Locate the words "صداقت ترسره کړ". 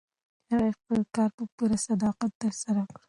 1.87-2.97